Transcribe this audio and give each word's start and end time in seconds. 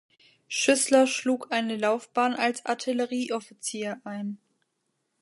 Schüßler 0.47 1.05
schlug 1.05 1.51
eine 1.51 1.75
Laufbahn 1.77 2.33
als 2.33 2.65
Artillerieoffizier 2.65 4.01
ein. 4.03 4.39